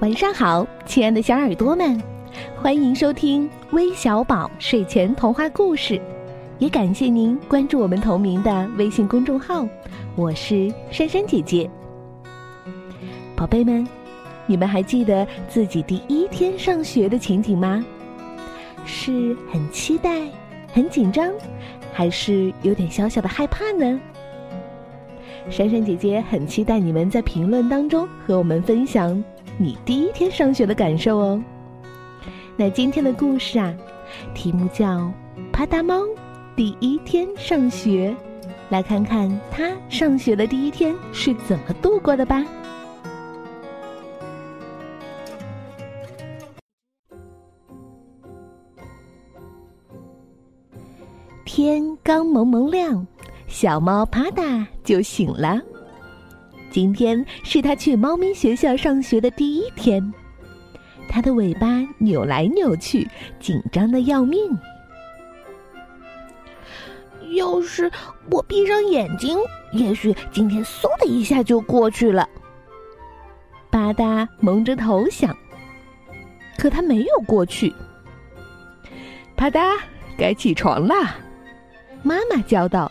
[0.00, 2.00] 晚上好，亲爱的小耳朵们，
[2.54, 6.00] 欢迎收听微小宝睡前童话故事，
[6.60, 9.66] 也感谢您关注我们同名的微信公众号。
[10.14, 11.68] 我是珊珊姐姐。
[13.34, 13.84] 宝贝们，
[14.46, 17.84] 你们还记得自己第一天上学的情景吗？
[18.84, 20.22] 是很期待、
[20.72, 21.28] 很紧张，
[21.92, 24.00] 还是有点小小的害怕呢？
[25.50, 29.20] 珊珊姐姐很期待你们在评论当中和我们分享。
[29.60, 31.42] 你第一天上学的感受哦。
[32.56, 33.74] 那今天的故事啊，
[34.32, 34.86] 题目叫
[35.52, 36.02] 《啪嗒猫
[36.54, 38.14] 第一天上学》，
[38.68, 42.44] 来看看它上学的第一天是怎么度过的吧。
[51.44, 53.04] 天刚蒙蒙亮，
[53.48, 55.60] 小猫啪嗒就醒了。
[56.70, 60.12] 今天是他去猫咪学校上学的第一天，
[61.08, 63.08] 他的尾巴扭来扭去，
[63.40, 64.56] 紧张的要命。
[67.34, 67.90] 要是
[68.30, 69.38] 我闭上眼睛，
[69.72, 72.28] 也许今天嗖的一下就过去了。
[73.70, 75.36] 巴达蒙着头想，
[76.56, 77.74] 可他没有过去。
[79.36, 79.78] 啪嗒，
[80.16, 81.16] 该起床啦！
[82.02, 82.90] 妈妈叫道。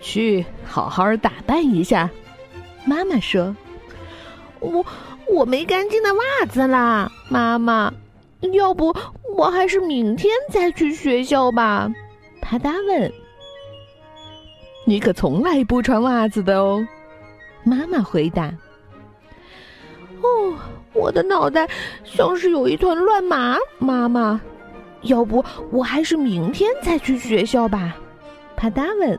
[0.00, 2.08] 去好好打扮一下，
[2.84, 3.54] 妈妈说
[4.60, 4.84] ：“我
[5.26, 7.92] 我没干净的袜子啦，妈妈，
[8.52, 8.94] 要不
[9.36, 11.90] 我还是明天再去学校吧？”
[12.40, 13.12] 啪嗒问
[14.86, 16.86] ：“你可从来不穿袜子的哦。”
[17.64, 18.50] 妈妈回答
[20.22, 20.56] ：“哦，
[20.94, 21.68] 我的脑袋
[22.04, 24.40] 像是有一团乱麻，妈妈，
[25.02, 27.96] 要不我还是明天再去学校吧？”
[28.56, 29.18] 帕达问。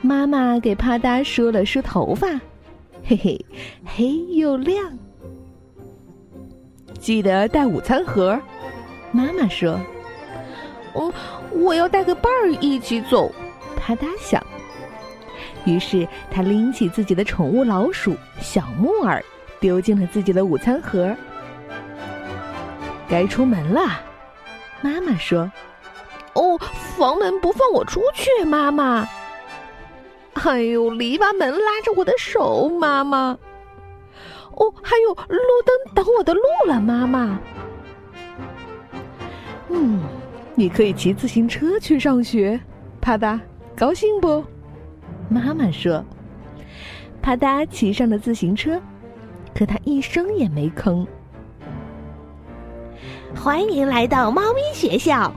[0.00, 2.28] 妈妈给啪嗒梳了梳头发，
[3.04, 3.44] 嘿嘿，
[3.84, 4.96] 黑又亮。
[6.98, 8.38] 记得带午餐盒，
[9.12, 9.80] 妈妈说
[10.94, 11.12] ：“哦，
[11.52, 13.30] 我要带个伴儿一起走。”
[13.76, 14.44] 啪嗒想。
[15.64, 19.24] 于是他拎起自己的宠物老鼠小木耳，
[19.58, 21.14] 丢进了自己的午餐盒。
[23.08, 24.00] 该出门了，
[24.80, 25.50] 妈妈说
[26.34, 26.58] ：“哦，
[26.96, 29.06] 房门不放我出去，妈妈。”
[30.44, 33.38] 哎呦，篱笆门拉着我的手，妈妈。
[34.52, 37.38] 哦，还有路灯挡我的路了，妈妈。
[39.70, 40.00] 嗯，
[40.54, 42.60] 你可以骑自行车去上学，
[43.00, 43.40] 啪嗒，
[43.76, 44.44] 高兴不？
[45.28, 46.04] 妈妈说。
[47.22, 48.80] 啪嗒骑上了自行车，
[49.54, 51.06] 可他一声也没吭。
[53.34, 55.32] 欢迎来到猫咪学校。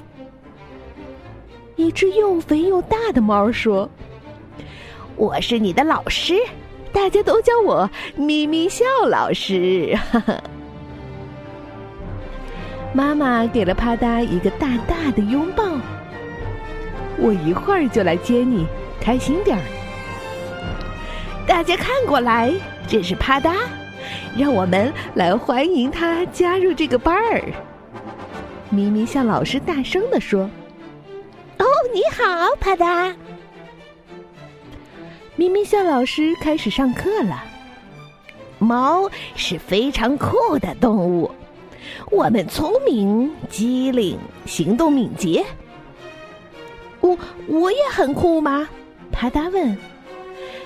[1.75, 3.89] 一只又肥又大的猫说。
[5.19, 6.33] 我是你的老师，
[6.93, 9.93] 大家都叫我咪咪笑老师。
[12.95, 15.65] 妈妈给了啪嗒一个大大的拥抱。
[17.17, 18.65] 我一会儿就来接你，
[19.01, 19.63] 开心点儿。
[21.45, 22.53] 大家看过来，
[22.87, 23.53] 这是啪嗒，
[24.37, 27.43] 让我们来欢迎他加入这个班儿。
[28.69, 30.49] 咪咪笑老师大声的说
[31.59, 33.13] ：“哦，你好，啪嗒。”
[35.39, 37.41] 咪咪笑老师开始上课了。
[38.57, 41.31] 猫是非常酷的动物，
[42.11, 45.45] 我们聪明、机灵、行动敏捷。
[46.99, 47.17] 我
[47.47, 48.67] 我也很酷吗？
[49.13, 49.77] 啪嗒问。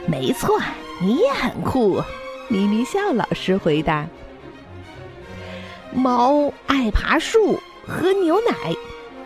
[0.08, 0.60] 没错，
[1.00, 2.02] 你也很酷。
[2.48, 4.08] 咪咪笑老师回答。
[5.94, 8.74] 猫爱爬树、喝牛奶，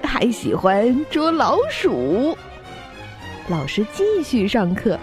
[0.04, 2.38] 还喜欢捉老鼠。
[3.48, 5.00] 老师继续上课。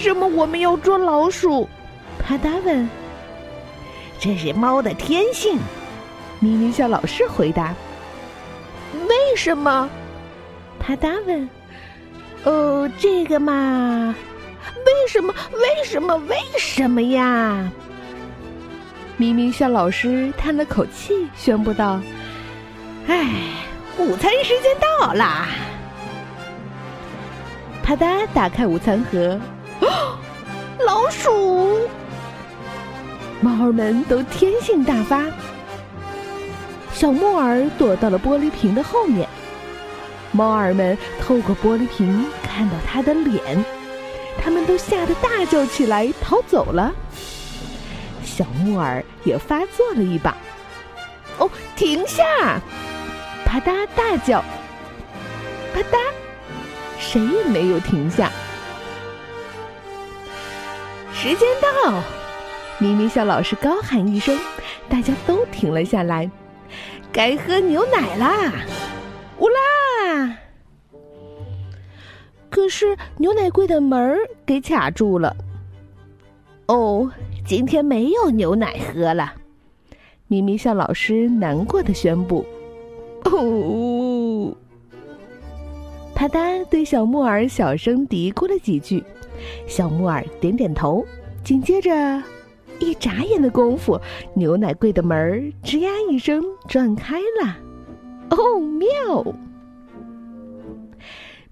[0.00, 1.68] 哦，为什么我们要捉老鼠？
[2.18, 2.88] 帕达问。
[4.18, 5.58] 这是猫的天性，
[6.38, 7.74] 咪咪笑老师回答。
[8.94, 9.90] 为什么？
[10.78, 11.46] 啪嗒问。
[12.44, 14.14] 哦，这个嘛，
[14.86, 15.34] 为什么？
[15.52, 16.16] 为什么？
[16.28, 17.70] 为什么呀？
[19.18, 22.00] 咪咪笑老师叹了口气，宣布道
[23.06, 23.28] ：“哎，
[23.98, 25.46] 午餐时间到啦。”
[27.84, 28.26] 啪嗒！
[28.32, 29.38] 打开午餐盒，
[30.86, 31.88] 老鼠！
[33.40, 35.26] 猫儿们都天性大发。
[36.92, 39.26] 小木耳躲到了玻璃瓶的后面，
[40.32, 43.64] 猫儿们透过玻璃瓶看到它的脸，
[44.38, 46.92] 它们都吓得大叫起来，逃走了。
[48.22, 50.36] 小木耳也发作了一把。
[51.38, 52.22] 哦，停下！
[53.46, 54.44] 啪嗒大叫，
[55.74, 55.98] 啪嗒。
[56.98, 58.30] 谁也没有停下。
[61.22, 62.02] 时间到！
[62.78, 64.38] 咪咪向老师高喊一声，
[64.88, 66.30] 大家都停了下来。
[67.12, 68.50] 该喝牛奶啦！
[69.38, 70.34] 乌拉！
[72.48, 75.36] 可是牛奶柜的门儿给卡住了。
[76.68, 77.12] 哦，
[77.44, 79.34] 今天没有牛奶喝了。
[80.26, 82.46] 咪咪向老师难过的宣布。
[83.26, 83.99] 哦。
[86.20, 89.02] 啪嗒，对小木耳小声嘀咕了几句，
[89.66, 91.02] 小木耳点点头。
[91.42, 92.22] 紧接着，
[92.78, 93.98] 一眨眼的功夫，
[94.34, 97.56] 牛奶柜的门吱呀一声转开了。
[98.28, 99.34] 哦，妙！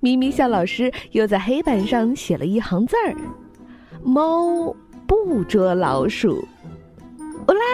[0.00, 3.16] 咪咪笑老师又在黑板上写了一行字儿
[4.04, 4.76] ：“猫
[5.06, 6.46] 不捉老鼠。”
[7.48, 7.64] 哦啦！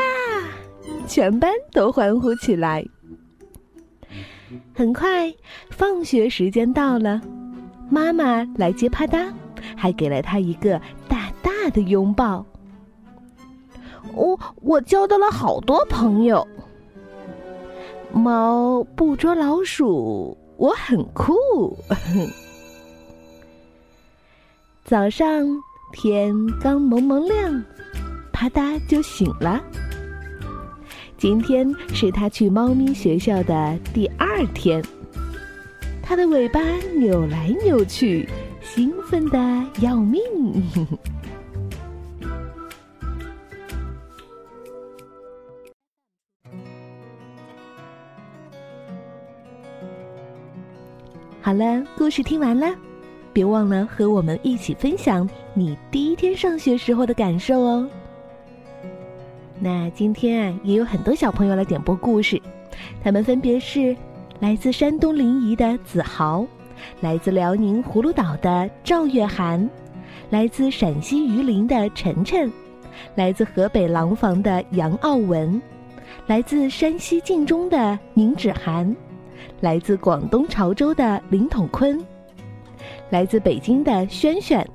[1.08, 2.87] 全班都欢呼起来。
[4.75, 5.33] 很快，
[5.71, 7.21] 放学时间到了，
[7.91, 9.33] 妈妈来接啪嗒，
[9.77, 12.45] 还给了他一个大大的拥抱。
[14.12, 16.47] 我我交到了好多朋友。
[18.12, 21.35] 猫不捉老鼠，我很酷。
[24.85, 25.45] 早上
[25.93, 27.65] 天刚蒙蒙亮，
[28.33, 29.61] 啪嗒就醒了。
[31.25, 34.85] 今天是他去猫咪学校的第二天，
[36.03, 36.61] 他的尾巴
[36.99, 38.29] 扭来扭去，
[38.61, 39.38] 兴奋的
[39.81, 40.21] 要命。
[51.41, 52.67] 好了，故事听完了，
[53.32, 57.88] 别忘了和我们一起分享你第一天上学时候的感受哦。
[59.61, 62.41] 那今天啊，也有很多小朋友来点播故事，
[63.03, 63.97] 他们分别是
[64.41, 66.45] 来自山东临沂的子豪，
[67.01, 69.69] 来自辽宁葫芦岛的赵月涵，
[70.29, 72.53] 来自陕西榆林的晨晨，
[73.15, 75.62] 来自河北廊坊的杨傲文，
[76.27, 78.95] 来自山西晋中的宁芷涵，
[79.61, 82.05] 来自广东潮州的林统坤，
[83.09, 84.67] 来自北京的轩轩。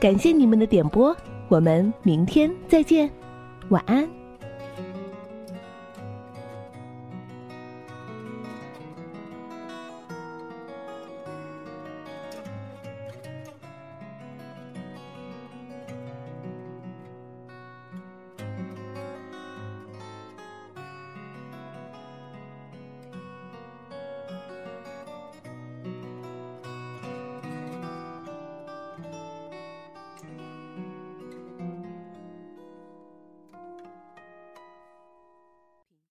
[0.00, 1.14] 感谢你们的点播，
[1.48, 3.17] 我们明天再见。
[3.70, 4.17] 晚安。